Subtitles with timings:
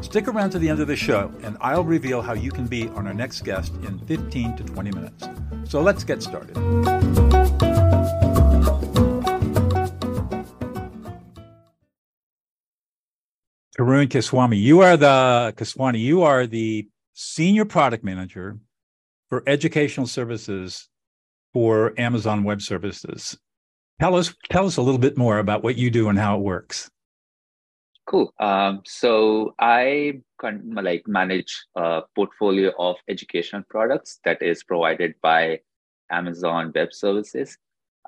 [0.00, 2.88] Stick around to the end of the show, and I'll reveal how you can be
[2.88, 5.28] on our next guest in 15 to 20 minutes.
[5.64, 6.54] So let's get started.
[13.78, 18.58] Tarun Keswani, you are the Keswani, you are the senior product manager
[19.28, 20.88] for educational services
[21.52, 23.38] for Amazon Web Services.
[24.00, 26.42] Tell us tell us a little bit more about what you do and how it
[26.42, 26.90] works.
[28.08, 28.32] Cool.
[28.40, 35.60] Um, so I can like manage a portfolio of educational products that is provided by
[36.10, 37.58] Amazon Web Services.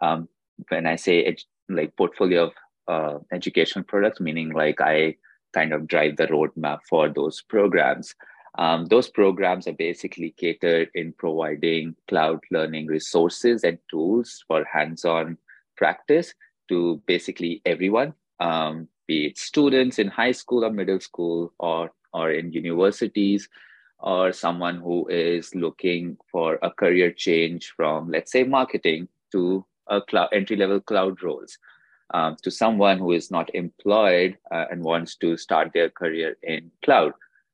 [0.01, 0.27] Um,
[0.71, 2.53] when I say ed- like portfolio of
[2.89, 5.17] uh, educational products, meaning like I
[5.53, 8.15] kind of drive the roadmap for those programs.
[8.57, 15.37] Um, those programs are basically catered in providing cloud learning resources and tools for hands-on
[15.77, 16.33] practice
[16.71, 18.15] to basically everyone.
[18.41, 23.49] Um, be it students in high school or middle school or, or in universities,
[23.99, 30.01] or someone who is looking for a career change from, let's say, marketing to a
[30.01, 31.59] cloud, entry level cloud roles.
[32.13, 36.71] Um, to someone who is not employed uh, and wants to start their career in
[36.85, 37.13] cloud.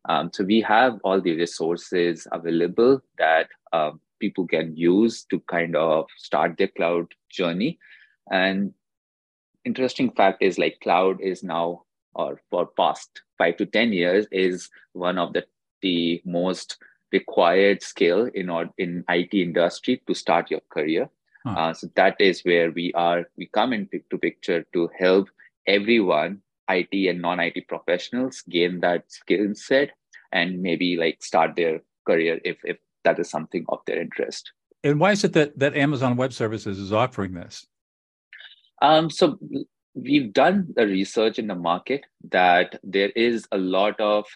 [0.09, 5.77] Um, so we have all the resources available that um, people can use to kind
[5.77, 7.79] of start their cloud journey.
[8.31, 8.73] And
[9.67, 11.83] interesting fact is like cloud is now
[12.15, 15.45] or for past five to 10 years is one of the,
[15.83, 16.79] the most
[17.13, 21.11] required skill in or in IT industry to start your career.
[21.45, 21.55] Huh.
[21.59, 25.29] Uh, so that is where we are, we come into picture to help
[25.67, 29.91] everyone, IT and non-IT professionals gain that skill set
[30.33, 34.53] and maybe like start their career if, if that is something of their interest.
[34.83, 37.67] And why is it that, that Amazon Web Services is offering this?
[38.83, 39.39] Um, so
[39.95, 44.27] we've done the research in the market that there is a lot of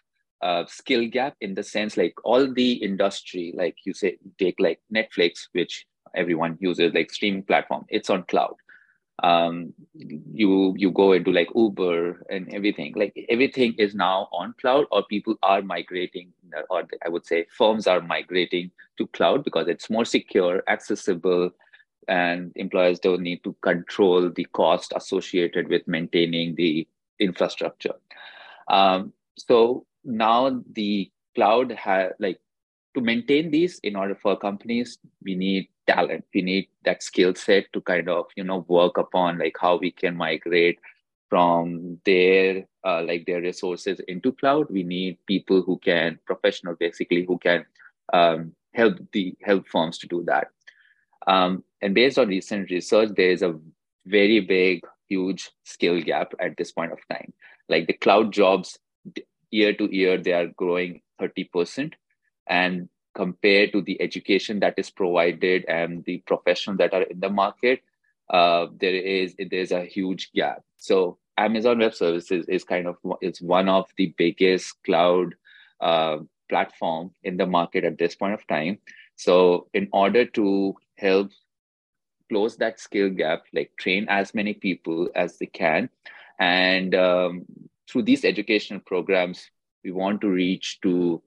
[0.43, 4.81] uh, skill gap in the sense like all the industry, like you say, take like
[4.95, 8.55] Netflix, which everyone uses, like streaming platform, it's on cloud.
[9.23, 14.87] Um, you you go into like Uber and everything, like everything is now on cloud,
[14.91, 16.33] or people are migrating,
[16.71, 21.51] or I would say firms are migrating to cloud because it's more secure, accessible,
[22.09, 26.87] and employers don't need to control the cost associated with maintaining the
[27.19, 27.95] infrastructure.
[28.69, 32.41] Um, so now the cloud has like
[32.95, 36.25] to maintain these in order for companies, we need talent.
[36.35, 39.91] We need that skill set to kind of you know work upon like how we
[39.91, 40.79] can migrate
[41.29, 44.67] from their uh, like their resources into cloud.
[44.71, 47.65] We need people who can professional basically who can
[48.13, 50.49] um, help the help firms to do that.
[51.27, 53.59] Um, and based on recent research, there is a
[54.07, 57.33] very big, huge skill gap at this point of time.
[57.69, 58.79] Like the cloud jobs,
[59.51, 61.93] year to year, they are growing 30%.
[62.47, 67.31] And compared to the education that is provided and the professionals that are in the
[67.31, 67.81] market,
[68.29, 70.63] uh, there is there's a huge gap.
[70.77, 75.35] So Amazon Web Services is kind of is one of the biggest cloud
[75.81, 78.79] uh, platform in the market at this point of time.
[79.17, 81.31] So in order to help
[82.31, 85.91] close that skill gap, like train as many people as they can.
[86.39, 87.45] And um,
[87.91, 89.51] through these educational programs,
[89.85, 91.23] we want to reach to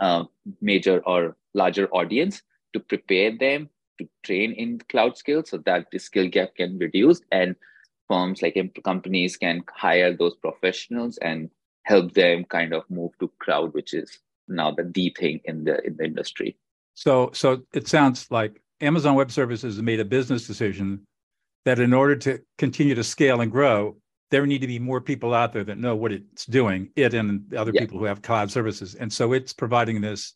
[0.00, 0.24] uh,
[0.60, 2.42] major or larger audience
[2.74, 7.20] to prepare them to train in cloud skills so that the skill gap can reduce
[7.32, 7.56] and
[8.08, 11.50] firms like companies can hire those professionals and
[11.84, 14.18] help them kind of move to cloud which is
[14.48, 16.56] now the the thing in the in the industry
[16.94, 21.06] so so it sounds like Amazon Web Services made a business decision
[21.64, 23.96] that in order to continue to scale and grow,
[24.30, 27.52] there need to be more people out there that know what it's doing, it and
[27.54, 27.80] other yeah.
[27.80, 28.94] people who have cloud services.
[28.94, 30.34] And so it's providing this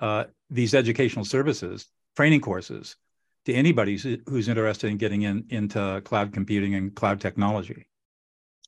[0.00, 1.86] uh, these educational services,
[2.16, 2.96] training courses
[3.46, 3.96] to anybody
[4.26, 7.86] who's interested in getting in into cloud computing and cloud technology.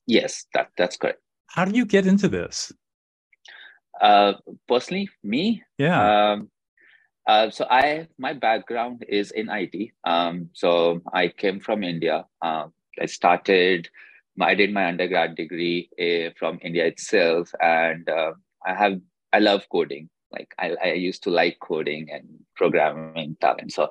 [0.05, 1.19] Yes, that, that's correct.
[1.47, 2.71] How do you get into this?
[4.01, 4.33] Uh,
[4.67, 6.31] personally, me, yeah.
[6.31, 6.49] Um,
[7.29, 9.91] uh, so I my background is in IT.
[10.03, 12.25] Um, so I came from India.
[12.41, 12.67] Uh,
[12.99, 13.87] I started.
[14.41, 18.31] I did my undergrad degree uh, from India itself, and uh,
[18.65, 18.99] I have
[19.31, 20.09] I love coding.
[20.31, 23.73] Like I, I used to like coding and programming talent.
[23.73, 23.89] So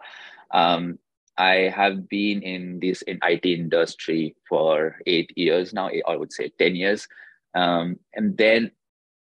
[0.50, 0.98] um,
[1.36, 5.90] I have been in this in IT industry for eight years now.
[6.08, 7.06] I would say ten years.
[7.54, 8.72] Um, and then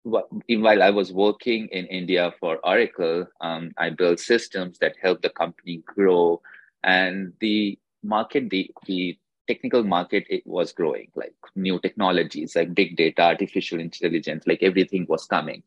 [0.05, 5.31] while I was working in India for Oracle, um, I built systems that help the
[5.31, 6.41] company grow.
[6.83, 12.97] And the market, the, the technical market, it was growing, like new technologies, like big
[12.97, 15.63] data, artificial intelligence, like everything was coming.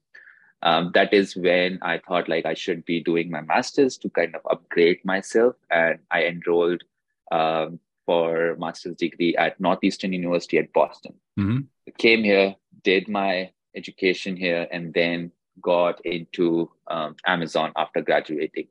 [0.64, 4.36] Um, that is when I thought like I should be doing my master's to kind
[4.36, 5.56] of upgrade myself.
[5.72, 6.84] And I enrolled
[7.32, 11.16] um, for master's degree at Northeastern University at Boston.
[11.40, 11.60] Mm-hmm.
[11.98, 15.32] Came here, did my education here and then
[15.62, 18.68] got into um, Amazon after graduating.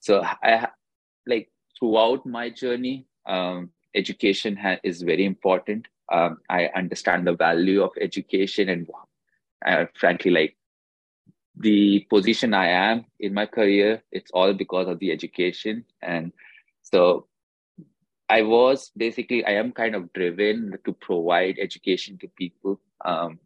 [0.00, 0.68] So I
[1.26, 5.88] like throughout my journey, um, education ha- is very important.
[6.12, 8.88] Um, I understand the value of education and
[9.64, 10.56] uh, frankly, like
[11.56, 15.84] the position I am in my career, it's all because of the education.
[16.00, 16.32] And
[16.82, 17.26] so
[18.28, 22.80] I was basically, I am kind of driven to provide education to people.
[23.04, 23.38] Um,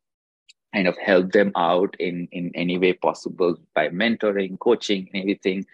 [0.76, 5.64] kind of help them out in in any way possible by mentoring coaching and everything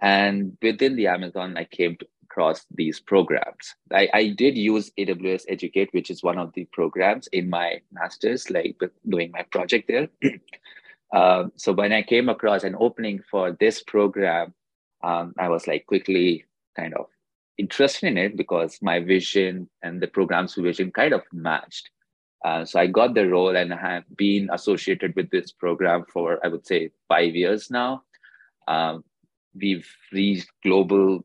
[0.00, 1.96] and within the amazon i came
[2.36, 3.74] across these programs.
[3.92, 8.50] I, I did use aws educate which is one of the programs in my masters
[8.50, 8.78] like
[9.08, 10.08] doing my project there.
[11.14, 14.52] Um, so when i came across an opening for this program
[15.04, 16.44] um, i was like quickly
[16.74, 17.06] kind of
[17.56, 21.90] interested in it because my vision and the program's vision kind of matched
[22.46, 26.48] uh, so I got the role and have been associated with this program for, I
[26.48, 28.04] would say, five years now.
[28.68, 29.02] Um,
[29.52, 31.24] we've reached globally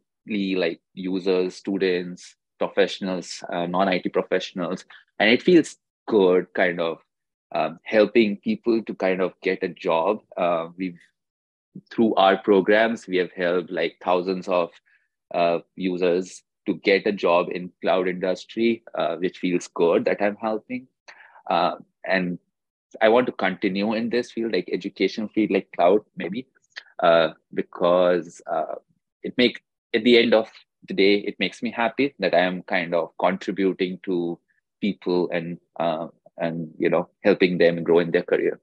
[0.58, 4.84] like users, students, professionals, uh, non-IT professionals,
[5.20, 5.78] and it feels
[6.08, 6.98] good kind of
[7.54, 10.22] um, helping people to kind of get a job.
[10.36, 11.00] Uh, we've
[11.92, 14.72] through our programs, we have helped like thousands of
[15.36, 20.36] uh, users to get a job in cloud industry, uh, which feels good that I'm
[20.38, 20.88] helping.
[21.52, 21.76] Uh,
[22.06, 22.40] and
[23.02, 26.48] I want to continue in this field, like education field, like cloud, maybe,
[27.04, 28.76] uh, because uh,
[29.22, 29.62] it make
[29.94, 30.50] at the end of
[30.88, 34.40] the day, it makes me happy that I am kind of contributing to
[34.80, 36.08] people and uh,
[36.38, 38.58] and you know helping them grow in their career.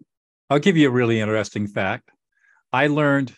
[0.48, 2.10] I'll give you a really interesting fact.
[2.72, 3.36] I learned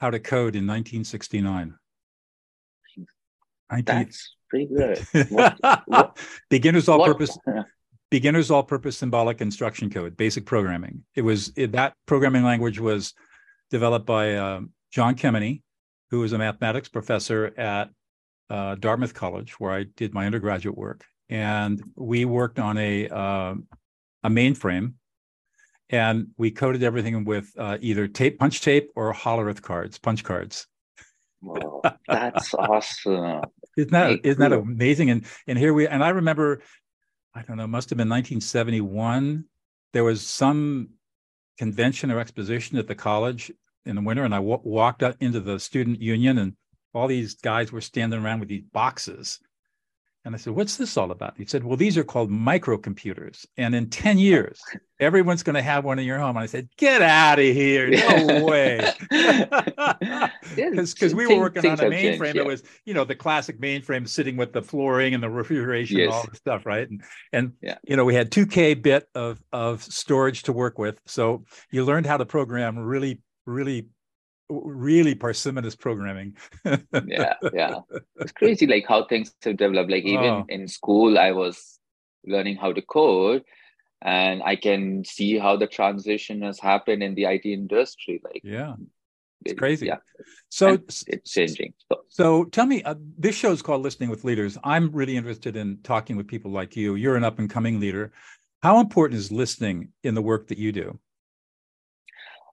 [0.00, 1.74] how to code in 1969.
[3.84, 5.04] That's pretty good.
[5.30, 6.18] What, what,
[6.48, 7.36] Beginners all purpose
[8.10, 11.04] beginner's all-purpose symbolic instruction code, basic programming.
[11.14, 13.14] It was it, that programming language was
[13.70, 14.60] developed by uh,
[14.90, 15.62] John Kemeny,
[16.10, 17.90] who was a mathematics professor at
[18.50, 23.54] uh, Dartmouth College, where I did my undergraduate work, and we worked on a uh,
[24.24, 24.94] a mainframe,
[25.90, 30.66] and we coded everything with uh, either tape, punch tape, or Hollerith cards, punch cards.
[31.42, 33.42] Wow, that's awesome!
[33.76, 35.10] Isn't that isn't that amazing?
[35.10, 36.62] And and here we and I remember
[37.38, 39.44] I don't know, must have been 1971.
[39.92, 40.88] There was some
[41.56, 43.52] convention or exposition at the college
[43.86, 46.54] in the winter, and I w- walked out into the student union, and
[46.92, 49.38] all these guys were standing around with these boxes.
[50.28, 51.38] And I said, What's this all about?
[51.38, 53.46] He said, Well, these are called microcomputers.
[53.56, 54.60] And in 10 years,
[55.00, 56.36] everyone's going to have one in your home.
[56.36, 57.88] And I said, Get out of here.
[58.28, 58.92] No way.
[60.54, 62.18] Because we were working on a mainframe.
[62.18, 62.42] Changed, yeah.
[62.42, 66.06] It was, you know, the classic mainframe sitting with the flooring and the refrigeration yes.
[66.06, 66.90] and all the stuff, right?
[66.90, 67.78] And, and yeah.
[67.84, 71.00] you know, we had 2K bit of, of storage to work with.
[71.06, 73.88] So you learned how to program really, really
[74.48, 76.36] really parsimonious programming.
[76.64, 77.80] yeah, yeah.
[78.16, 79.90] It's crazy like how things have developed.
[79.90, 80.46] Like even oh.
[80.48, 81.78] in school, I was
[82.26, 83.44] learning how to code
[84.02, 88.20] and I can see how the transition has happened in the IT industry.
[88.22, 88.74] Like yeah.
[89.44, 89.86] It's crazy.
[89.86, 89.98] Yeah.
[90.48, 91.72] So and it's changing.
[91.90, 94.58] So, so tell me, uh, this show is called Listening with Leaders.
[94.64, 96.96] I'm really interested in talking with people like you.
[96.96, 98.12] You're an up and coming leader.
[98.62, 100.98] How important is listening in the work that you do?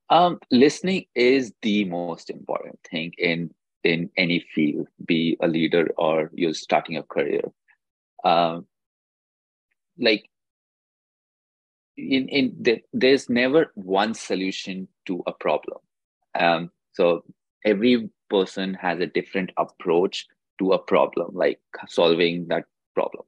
[0.09, 6.31] Um, listening is the most important thing in in any field, be a leader or
[6.33, 7.43] you're starting a career.
[8.23, 8.65] Um,
[9.97, 10.29] like
[11.97, 15.79] in in the, there's never one solution to a problem.
[16.37, 17.23] Um, so
[17.63, 20.25] every person has a different approach
[20.59, 23.25] to a problem, like solving that problem.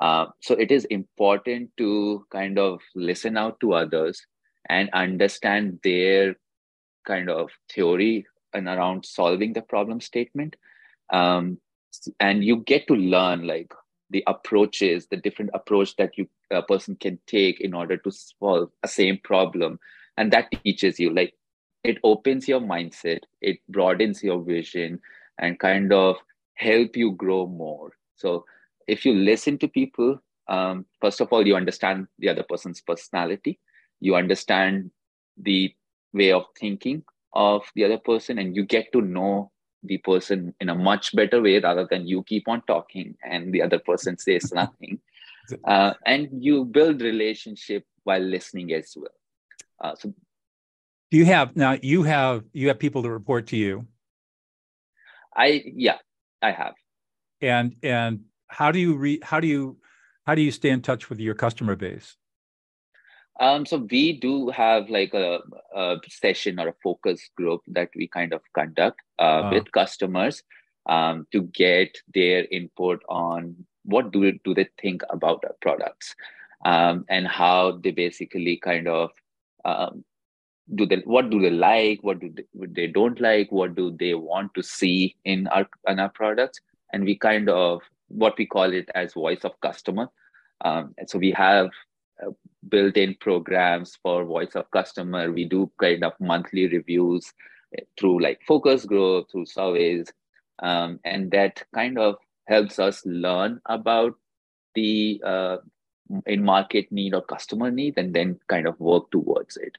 [0.00, 4.24] Uh, so it is important to kind of listen out to others
[4.68, 6.36] and understand their
[7.06, 10.56] kind of theory and around solving the problem statement.
[11.12, 11.58] Um,
[12.20, 13.72] and you get to learn like
[14.10, 18.70] the approaches the different approach that you a person can take in order to solve
[18.82, 19.78] a same problem.
[20.16, 21.34] And that teaches you like
[21.84, 25.00] it opens your mindset it broadens your vision
[25.38, 26.16] and kind of
[26.54, 27.92] help you grow more.
[28.16, 28.44] So
[28.86, 33.58] if you listen to people um, first of all you understand the other person's personality
[34.00, 34.90] you understand
[35.36, 35.72] the
[36.12, 37.02] way of thinking
[37.32, 39.50] of the other person and you get to know
[39.84, 43.62] the person in a much better way rather than you keep on talking and the
[43.62, 44.98] other person says nothing.
[45.64, 49.10] Uh, and you build relationship while listening as well.
[49.80, 50.12] Uh, so
[51.10, 53.86] do you have now you have you have people to report to you?
[55.34, 55.98] I yeah
[56.42, 56.74] i have.
[57.40, 59.78] And and how do you re how do you
[60.26, 62.16] how do you stay in touch with your customer base
[63.40, 65.38] um, so we do have like a,
[65.74, 69.50] a, session or a focus group that we kind of conduct uh, uh.
[69.52, 70.42] with customers
[70.86, 73.54] um, to get their input on
[73.84, 76.14] what do, do they think about our products
[76.64, 79.10] um, and how they basically kind of
[79.64, 80.04] um,
[80.74, 83.96] do they what do they like what do they, what they don't like what do
[83.98, 86.60] they want to see in our in our products
[86.92, 90.08] and we kind of what we call it as voice of customer
[90.64, 91.70] um, and so we have
[92.68, 95.32] built-in programs for voice of customer.
[95.32, 97.32] We do kind of monthly reviews
[97.76, 100.12] eh, through like focus group through surveys
[100.60, 104.14] um, and that kind of helps us learn about
[104.74, 105.56] the uh,
[106.26, 109.76] in market need or customer need and then kind of work towards it.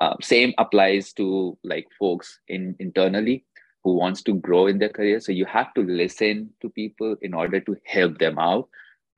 [0.00, 3.44] Uh, same applies to like folks in internally
[3.84, 5.20] who wants to grow in their career.
[5.20, 8.68] So you have to listen to people in order to help them out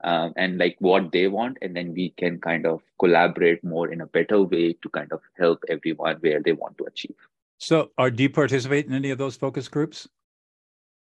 [0.03, 4.01] um, and like what they want and then we can kind of collaborate more in
[4.01, 7.17] a better way to kind of help everyone where they want to achieve.
[7.59, 10.09] So are do you participate in any of those focus groups?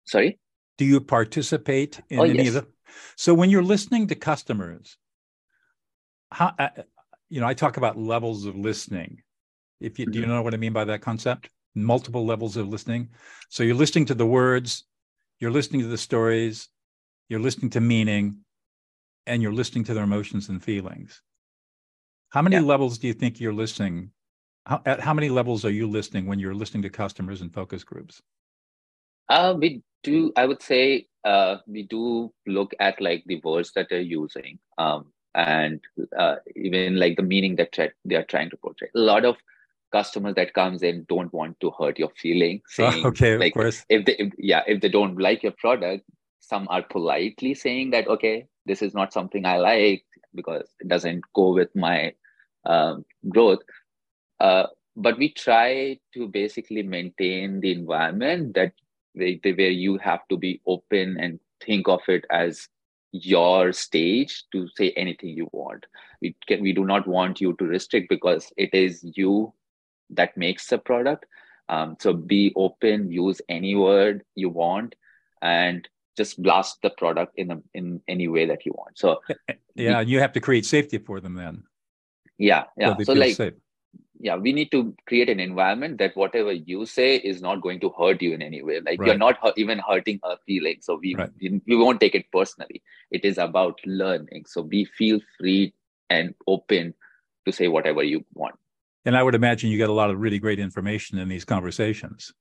[0.06, 0.38] Sorry?
[0.78, 2.48] Do you participate in oh, any yes.
[2.48, 2.66] of them
[3.16, 4.96] so when you're listening to customers
[6.32, 6.68] how uh,
[7.28, 9.22] you know i talk about levels of listening.
[9.80, 10.34] If you do you mm-hmm.
[10.34, 11.50] know what i mean by that concept?
[11.74, 13.10] Multiple levels of listening.
[13.50, 14.84] So you're listening to the words
[15.38, 16.68] you're listening to the stories
[17.28, 18.38] you're listening to meaning
[19.26, 21.23] and you're listening to their emotions and feelings.
[22.30, 22.62] How many yeah.
[22.62, 24.11] levels do you think you're listening?
[24.66, 27.85] How, at how many levels are you listening when you're listening to customers and focus
[27.85, 28.21] groups?
[29.28, 33.88] Uh, we do, I would say, uh, we do look at like the words that
[33.90, 35.80] they're using um, and
[36.16, 38.88] uh, even like the meaning that they are trying to portray.
[38.95, 39.37] A lot of
[39.92, 42.61] customers that comes in don't want to hurt your feeling.
[42.68, 43.85] Saying, oh, okay, like, of course.
[43.88, 46.04] If they, if, yeah, if they don't like your product,
[46.40, 50.04] some are politely saying that, okay, this is not something I like
[50.35, 52.12] because it doesn't go with my
[52.64, 53.61] um, growth.
[54.40, 58.73] Uh, but we try to basically maintain the environment that
[59.14, 62.68] where you have to be open and think of it as
[63.12, 65.87] your stage to say anything you want.
[66.20, 69.52] We can, we do not want you to restrict because it is you
[70.11, 71.25] that makes the product.
[71.68, 74.94] Um, so be open, use any word you want,
[75.42, 78.99] and just blast the product in a, in any way that you want.
[78.99, 79.20] So
[79.75, 81.64] yeah, we, you have to create safety for them then.
[82.38, 82.96] Yeah, yeah.
[82.99, 83.54] So, so like safe.
[84.18, 87.92] yeah, we need to create an environment that whatever you say is not going to
[87.99, 88.80] hurt you in any way.
[88.80, 89.08] Like right.
[89.08, 90.87] you're not hu- even hurting her feelings.
[90.87, 91.30] So we, right.
[91.40, 92.82] we we won't take it personally.
[93.11, 94.44] It is about learning.
[94.46, 95.75] So be feel free
[96.11, 96.94] and open
[97.46, 98.56] to say whatever you want.
[99.04, 102.32] And I would imagine you get a lot of really great information in these conversations.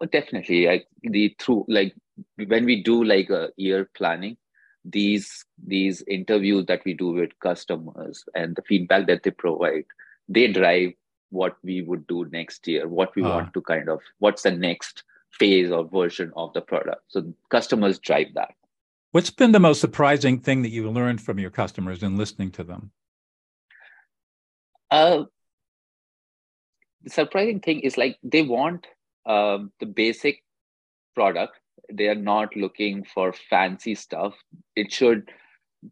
[0.00, 0.66] Oh, definitely.
[0.66, 1.94] Like the through like
[2.36, 4.36] when we do like a year planning,
[4.84, 9.84] these these interviews that we do with customers and the feedback that they provide,
[10.28, 10.92] they drive
[11.30, 13.28] what we would do next year, what we uh.
[13.28, 17.02] want to kind of what's the next phase or version of the product.
[17.08, 18.54] So customers drive that.
[19.10, 22.64] What's been the most surprising thing that you learned from your customers in listening to
[22.64, 22.90] them?
[24.90, 25.24] Uh,
[27.02, 28.86] the surprising thing is like they want
[29.26, 30.42] um, the basic
[31.14, 31.58] product
[31.92, 34.34] they are not looking for fancy stuff.
[34.76, 35.30] It should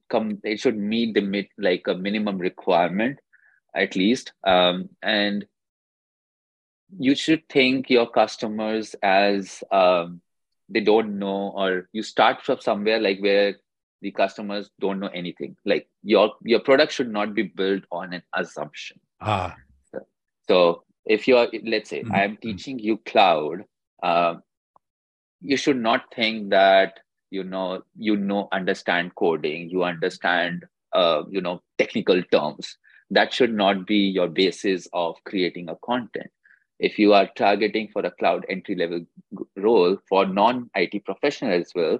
[0.08, 3.18] come it should meet the mid, like a minimum requirement
[3.74, 4.32] at least.
[4.44, 5.46] Um, and
[6.98, 10.20] you should think your customers as um,
[10.68, 13.56] they don't know or you start from somewhere like where
[14.02, 15.56] the customers don't know anything.
[15.64, 19.00] Like your your product should not be built on an assumption.
[19.20, 19.56] Ah.
[20.48, 22.14] So if you're let's say mm-hmm.
[22.14, 23.64] i am teaching you cloud
[24.02, 24.34] uh,
[25.42, 31.40] you should not think that you know you know understand coding you understand uh, you
[31.40, 32.76] know technical terms
[33.10, 36.30] that should not be your basis of creating a content
[36.78, 39.04] if you are targeting for a cloud entry level
[39.56, 41.98] role for non IT professional as well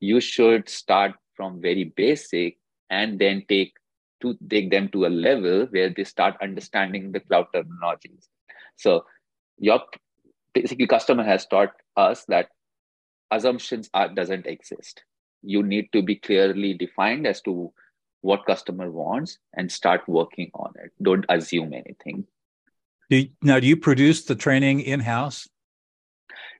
[0.00, 2.58] you should start from very basic
[2.90, 3.72] and then take
[4.20, 8.28] to take them to a level where they start understanding the cloud terminologies.
[8.76, 9.04] So
[9.58, 9.80] your
[10.54, 12.48] basically customer has taught us that
[13.30, 15.02] assumptions are, doesn't exist.
[15.42, 17.72] You need to be clearly defined as to
[18.20, 20.90] what customer wants and start working on it.
[21.00, 22.26] Don't assume anything.
[23.10, 25.48] Do you, now, do you produce the training in house?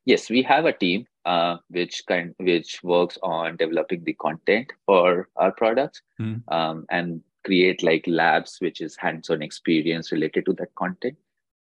[0.04, 5.28] Yes, we have a team uh, which kind which works on developing the content for
[5.36, 6.40] our products mm.
[6.48, 11.16] um, and create like labs, which is hands-on experience related to that content.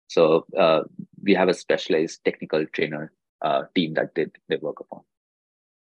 [0.08, 0.82] So uh,
[1.22, 3.12] we have a specialized technical trainer
[3.42, 5.02] uh, team that they, they work upon.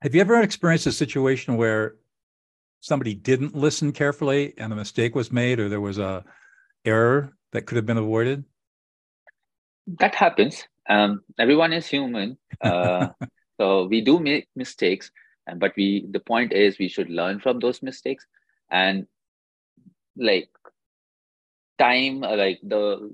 [0.01, 1.95] Have you ever experienced a situation where
[2.79, 6.23] somebody didn't listen carefully and a mistake was made or there was a
[6.85, 8.43] error that could have been avoided?
[9.99, 10.65] That happens.
[10.89, 12.37] Um, everyone is human.
[12.59, 13.09] Uh,
[13.59, 15.11] so we do make mistakes,
[15.57, 18.25] but we the point is we should learn from those mistakes
[18.71, 19.05] and
[20.17, 20.49] like
[21.77, 23.13] time uh, like the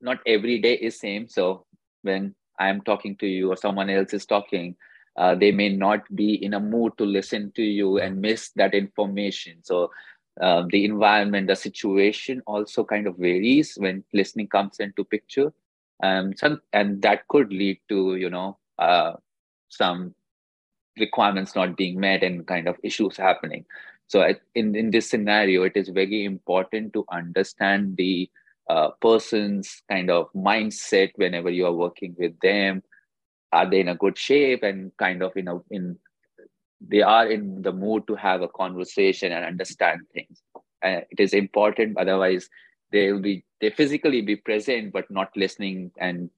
[0.00, 1.64] not every day is same so
[2.02, 4.76] when i'm talking to you or someone else is talking
[5.16, 8.74] uh, they may not be in a mood to listen to you and miss that
[8.74, 9.58] information.
[9.62, 9.90] So
[10.40, 15.52] um, the environment the situation also kind of varies when listening comes into picture.
[16.02, 19.12] Um, some, and that could lead to you know uh,
[19.68, 20.14] some
[20.98, 23.64] requirements not being met and kind of issues happening.
[24.08, 28.28] So in, in this scenario it is very important to understand the
[28.68, 32.82] uh, person's kind of mindset whenever you are working with them?
[33.52, 35.96] Are they in a good shape and kind of you know in
[36.80, 40.40] they are in the mood to have a conversation and understand things?
[40.84, 42.48] Uh, it is important otherwise
[42.92, 46.30] they will be they physically be present but not listening and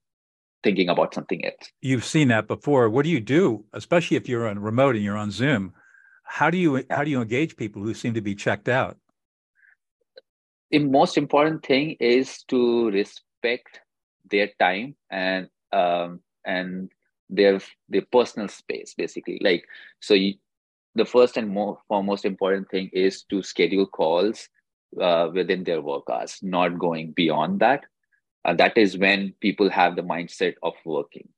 [0.62, 1.70] thinking about something else.
[1.80, 2.88] You've seen that before.
[2.90, 5.72] What do you do especially if you're on remote and you're on zoom?
[6.24, 8.98] How do you how do you engage people who seem to be checked out
[10.70, 13.80] the most important thing is to respect
[14.30, 16.90] their time and um, and
[17.30, 19.40] their their personal space basically.
[19.42, 19.64] Like
[20.00, 20.34] so you,
[20.94, 24.48] the first and more foremost important thing is to schedule calls
[25.00, 27.84] uh, within their work hours not going beyond that.
[28.44, 31.28] Uh, that is when people have the mindset of working.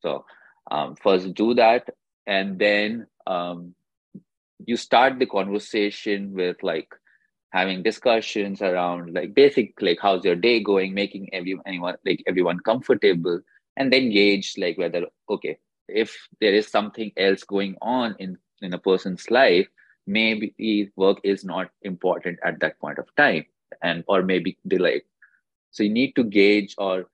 [0.00, 0.24] So
[0.70, 1.88] um, first do that
[2.26, 3.74] and then um,
[4.64, 6.88] you start the conversation with like
[7.52, 12.58] having discussions around like basic like how's your day going making every, anyone like everyone
[12.60, 13.40] comfortable
[13.76, 18.72] and then gauge like whether okay if there is something else going on in in
[18.72, 19.68] a person's life
[20.06, 23.44] maybe work is not important at that point of time
[23.82, 25.02] and or maybe delayed
[25.70, 27.06] so you need to gauge or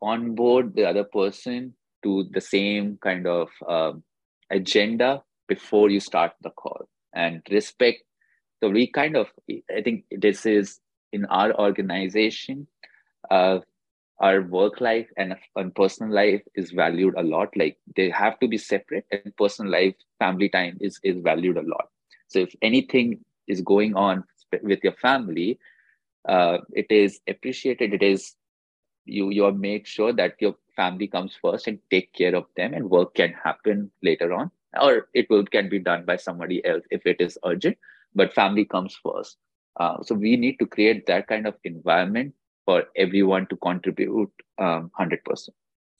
[0.00, 4.02] onboard the other person to the same kind of um,
[4.50, 8.02] agenda before you start the call and respect
[8.62, 9.26] so we kind of,
[9.76, 10.80] I think this is
[11.12, 12.68] in our organization,
[13.30, 13.58] uh,
[14.20, 17.48] our work life and, and personal life is valued a lot.
[17.56, 21.62] Like they have to be separate, and personal life, family time is is valued a
[21.62, 21.88] lot.
[22.28, 24.24] So if anything is going on
[24.62, 25.58] with your family,
[26.28, 27.94] uh, it is appreciated.
[27.94, 28.36] It is
[29.06, 32.74] you you are made sure that your family comes first and take care of them,
[32.74, 36.84] and work can happen later on, or it will can be done by somebody else
[36.90, 37.76] if it is urgent
[38.14, 39.36] but family comes first.
[39.78, 44.90] Uh, so we need to create that kind of environment for everyone to contribute um,
[44.98, 45.18] 100%.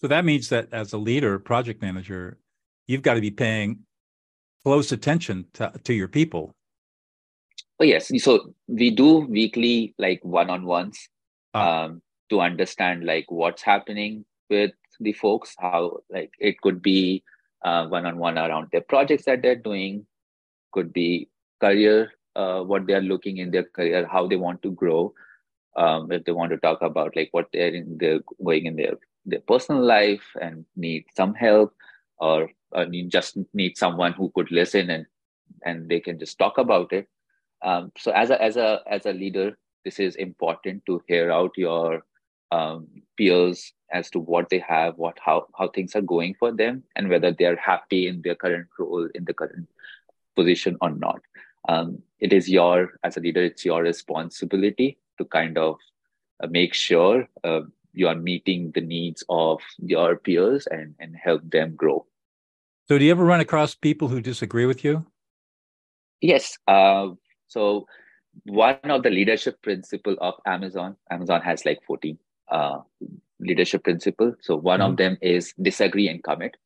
[0.00, 2.38] So that means that as a leader, project manager,
[2.86, 3.80] you've got to be paying
[4.64, 6.54] close attention to, to your people.
[7.80, 8.10] Oh, yes.
[8.22, 11.08] So we do weekly like one-on-ones
[11.54, 11.84] ah.
[11.84, 17.22] um, to understand like what's happening with the folks, how like it could be
[17.64, 20.06] uh, one-on-one around their projects that they're doing,
[20.72, 21.28] could be
[21.62, 25.14] career, uh, what they are looking in their career, how they want to grow.
[25.76, 28.98] Um, if they want to talk about like what they're in, they're going in their
[29.24, 31.74] their personal life and need some help,
[32.18, 35.06] or uh, need, just need someone who could listen and
[35.64, 37.08] and they can just talk about it.
[37.62, 41.52] Um, so as a as a as a leader, this is important to hear out
[41.56, 42.04] your
[42.50, 46.82] um, peers as to what they have, what how how things are going for them,
[46.96, 49.68] and whether they are happy in their current role in the current
[50.34, 51.20] position or not
[51.68, 55.76] um, it is your as a leader it's your responsibility to kind of
[56.42, 57.60] uh, make sure uh,
[57.92, 62.06] you are meeting the needs of your peers and and help them grow.
[62.88, 65.06] So do you ever run across people who disagree with you?
[66.20, 67.08] Yes uh,
[67.48, 67.86] so
[68.44, 72.18] one of the leadership principle of amazon amazon has like 14
[72.50, 72.78] uh,
[73.42, 74.34] leadership principle.
[74.40, 74.90] So one mm-hmm.
[74.90, 76.56] of them is disagree and commit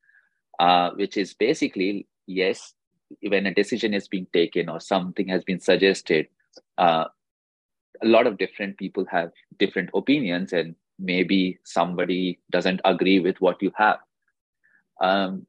[0.58, 2.74] uh, which is basically yes
[3.22, 6.28] when a decision is being taken or something has been suggested,
[6.78, 7.04] uh,
[8.02, 13.62] a lot of different people have different opinions, and maybe somebody doesn't agree with what
[13.62, 13.98] you have.
[15.00, 15.46] Um,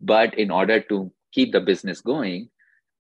[0.00, 2.48] but in order to keep the business going,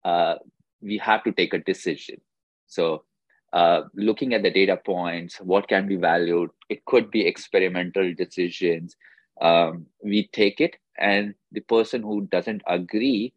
[0.05, 0.37] uh,
[0.81, 2.21] we have to take a decision.
[2.67, 3.05] So,
[3.53, 8.97] uh, looking at the data points, what can be valued, it could be experimental decisions.
[9.41, 13.35] Um, we take it, and the person who doesn't agree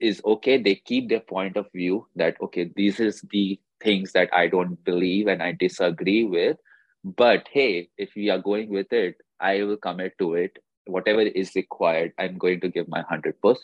[0.00, 0.60] is okay.
[0.60, 4.82] They keep their point of view that, okay, these is the things that I don't
[4.84, 6.56] believe and I disagree with.
[7.04, 10.58] But hey, if we are going with it, I will commit to it.
[10.86, 13.56] Whatever is required, I'm going to give my 100%.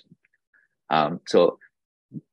[0.90, 1.58] Um, so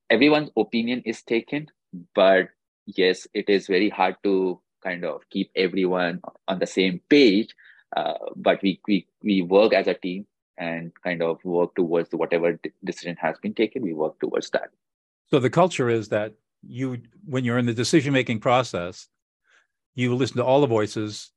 [0.09, 1.67] everyone's opinion is taken,
[2.15, 2.49] but
[2.85, 7.53] yes, it is very hard to kind of keep everyone on the same page.
[7.95, 10.25] Uh, but we, we we work as a team
[10.57, 13.81] and kind of work towards whatever decision has been taken.
[13.81, 14.69] We work towards that.
[15.29, 16.33] So the culture is that
[16.67, 19.07] you, when you're in the decision making process,
[19.95, 21.31] you listen to all the voices,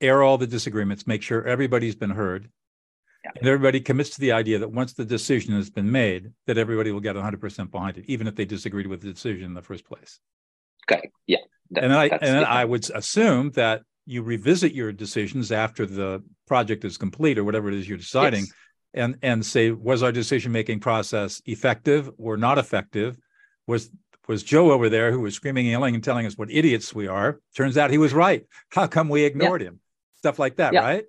[0.00, 2.50] air all the disagreements, make sure everybody's been heard,
[3.24, 3.32] yeah.
[3.36, 6.90] And everybody commits to the idea that once the decision has been made, that everybody
[6.90, 9.84] will get 100% behind it, even if they disagreed with the decision in the first
[9.84, 10.18] place.
[10.90, 11.10] Okay.
[11.26, 11.38] Yeah.
[11.72, 16.22] That, and I and then I would assume that you revisit your decisions after the
[16.46, 18.52] project is complete or whatever it is you're deciding, yes.
[18.94, 23.16] and and say was our decision making process effective or not effective?
[23.66, 23.90] Was
[24.28, 27.08] was Joe over there who was screaming, and yelling, and telling us what idiots we
[27.08, 27.40] are?
[27.56, 28.46] Turns out he was right.
[28.70, 29.68] How come we ignored yeah.
[29.68, 29.80] him?
[30.18, 30.80] Stuff like that, yeah.
[30.80, 31.04] right?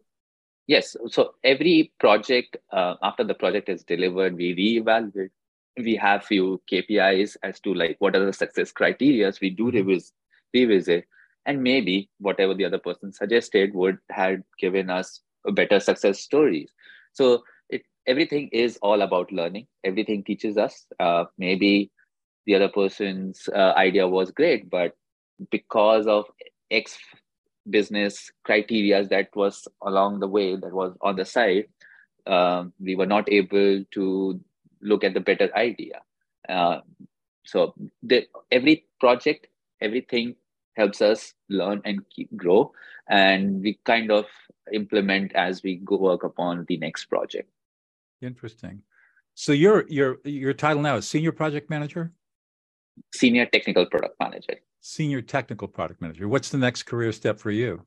[0.67, 0.95] Yes.
[1.09, 5.29] So every project, uh, after the project is delivered, we reevaluate.
[5.77, 9.31] We have few KPIs as to like what are the success criteria.
[9.41, 9.89] We do mm-hmm.
[9.89, 10.11] revis-
[10.53, 11.05] revisit,
[11.45, 15.21] and maybe whatever the other person suggested would have given us
[15.53, 16.69] better success stories.
[17.13, 19.67] So it everything is all about learning.
[19.83, 20.85] Everything teaches us.
[20.99, 21.91] Uh, maybe
[22.45, 24.95] the other person's uh, idea was great, but
[25.49, 26.25] because of
[26.69, 26.97] X
[27.69, 31.65] business criteria that was along the way that was on the side
[32.27, 34.39] um, we were not able to
[34.81, 36.01] look at the better idea
[36.49, 36.79] uh,
[37.45, 39.47] so the, every project
[39.79, 40.35] everything
[40.75, 42.71] helps us learn and keep grow
[43.09, 44.25] and we kind of
[44.73, 47.49] implement as we go work upon the next project
[48.21, 48.81] interesting
[49.33, 52.11] so your your your title now is senior project manager
[53.13, 56.27] senior technical product manager senior technical product manager.
[56.27, 57.85] What's the next career step for you?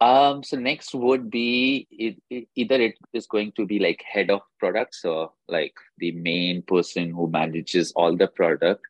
[0.00, 4.30] Um, so next would be it, it, either it is going to be like head
[4.30, 8.82] of products or like the main person who manages all the product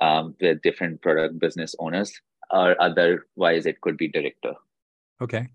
[0.00, 2.18] um, with different product business owners,
[2.50, 4.54] or otherwise it could be director.
[5.20, 5.48] Okay.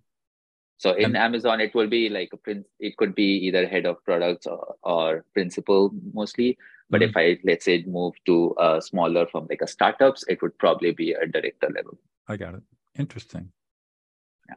[0.78, 2.66] So in and, Amazon, it will be like a prince.
[2.80, 6.58] It could be either head of products or, or principal mostly.
[6.90, 7.10] But mm-hmm.
[7.10, 10.92] if I let's say move to a smaller from like a startups, it would probably
[10.92, 11.98] be a director level.
[12.28, 12.64] I got it.
[12.98, 13.52] Interesting.
[14.48, 14.56] Yeah.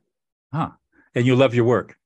[0.53, 0.71] Huh.
[1.15, 1.97] And you love your work.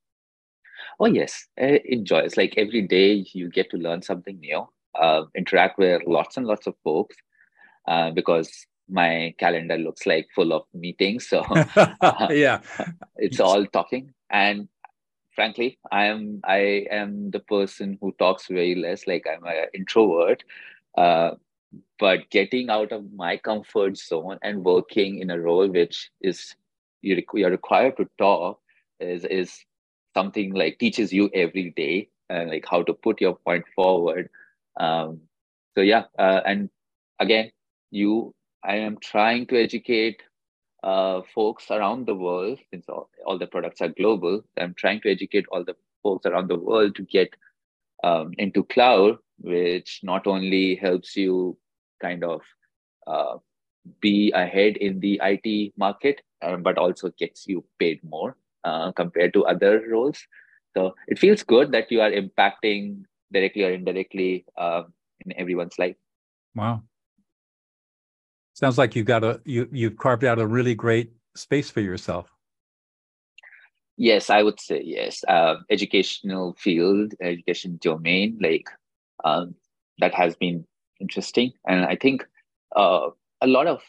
[0.98, 2.20] Oh yes, I enjoy.
[2.20, 4.66] It's like every day you get to learn something new.
[4.94, 7.16] Uh, interact with lots and lots of folks
[7.86, 8.50] uh, because
[8.88, 11.28] my calendar looks like full of meetings.
[11.28, 11.44] So
[12.30, 12.60] yeah,
[13.16, 14.12] it's all talking.
[14.30, 14.68] And
[15.36, 20.42] frankly i am i am the person who talks very less like i'm an introvert
[20.96, 21.32] uh,
[21.98, 26.56] but getting out of my comfort zone and working in a role which is
[27.02, 28.58] you you're required to talk
[28.98, 29.64] is is
[30.14, 34.30] something like teaches you every day and like how to put your point forward
[34.80, 35.20] um,
[35.74, 36.70] so yeah uh, and
[37.20, 37.50] again
[37.90, 38.34] you
[38.66, 40.22] i am trying to educate
[40.82, 45.10] uh, folks around the world, since all, all the products are global, I'm trying to
[45.10, 47.34] educate all the folks around the world to get
[48.04, 51.58] um, into cloud, which not only helps you
[52.00, 52.42] kind of
[53.06, 53.38] uh,
[54.00, 59.32] be ahead in the IT market, uh, but also gets you paid more uh, compared
[59.32, 60.18] to other roles.
[60.76, 64.82] So it feels good that you are impacting directly or indirectly uh,
[65.24, 65.96] in everyone's life.
[66.54, 66.82] Wow.
[68.56, 72.32] Sounds like you've got a you you've carved out a really great space for yourself.
[73.98, 75.22] Yes, I would say yes.
[75.28, 78.66] Uh, educational field, education domain, like
[79.26, 79.54] um,
[79.98, 80.64] that has been
[81.00, 82.26] interesting, and I think
[82.74, 83.10] uh,
[83.42, 83.82] a lot of.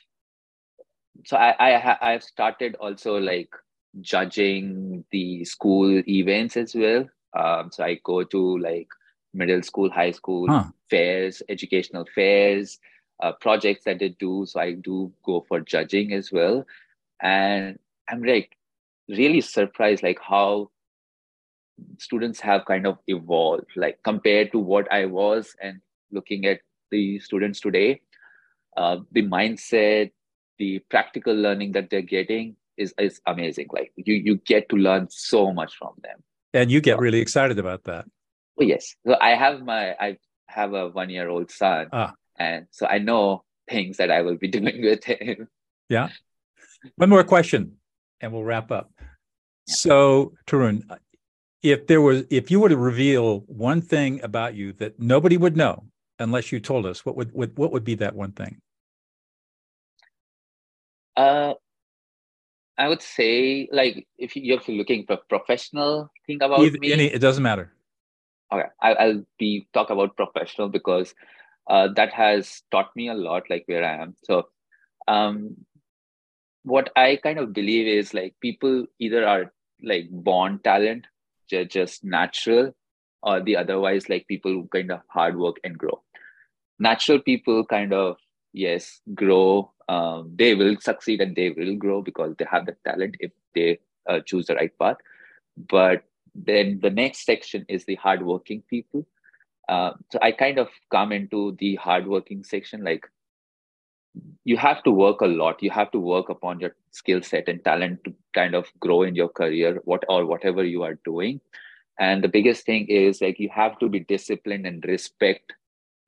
[1.26, 3.56] So I I I've started also like
[4.02, 7.08] judging the school events as well.
[7.40, 8.90] Um, so I go to like
[9.34, 10.66] middle school, high school huh.
[10.90, 12.80] fairs, educational fairs
[13.20, 14.46] uh, projects that they do.
[14.48, 16.66] So I do go for judging as well,
[17.22, 18.56] and I'm like
[19.10, 20.70] really surprised like how
[22.00, 25.80] students have kind of evolved like compared to what I was and
[26.12, 28.02] looking at the students today,
[28.76, 30.12] uh, the mindset,
[30.58, 33.68] the practical learning that they're getting is is amazing.
[33.72, 36.24] Like you you get to learn so much from them.
[36.54, 38.06] And you get really excited about that.
[38.60, 38.96] Oh yes.
[39.06, 41.88] So I have my I have a one year old son.
[41.92, 42.14] Ah.
[42.38, 45.48] And so I know things that I will be doing with him.
[45.90, 46.10] Yeah.
[46.96, 47.78] One more question
[48.22, 48.92] and we'll wrap up.
[49.00, 49.76] Yeah.
[49.76, 50.84] So Tarun,
[51.64, 55.58] if there was if you were to reveal one thing about you that nobody would
[55.58, 55.86] know
[56.20, 58.62] unless you told us, what would what, what would be that one thing?
[61.16, 61.54] Uh
[62.78, 66.94] I would say like if you're looking for professional thing about Either, me.
[66.94, 67.74] Any, it doesn't matter.
[68.52, 71.14] Okay, I, will be talk about professional because
[71.70, 74.16] uh, that has taught me a lot, like where I am.
[74.24, 74.48] So,
[75.08, 75.56] um,
[76.64, 81.06] what I kind of believe is like people either are like born talent,
[81.50, 82.76] they're just natural,
[83.24, 86.04] or the otherwise like people who kind of hard work and grow.
[86.80, 88.18] Natural people kind of
[88.54, 93.16] yes grow um, they will succeed and they will grow because they have the talent
[93.20, 94.98] if they uh, choose the right path.
[95.56, 96.04] But
[96.36, 99.08] then the next section is the hardworking people.
[99.68, 102.84] Uh, so I kind of come into the hardworking section.
[102.84, 103.06] Like
[104.44, 105.62] you have to work a lot.
[105.62, 109.16] You have to work upon your skill set and talent to kind of grow in
[109.16, 111.42] your career, what or whatever you are doing.
[112.00, 115.54] And the biggest thing is like you have to be disciplined and respect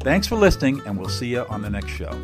[0.00, 2.18] Thanks for listening, and we'll see you on the next show.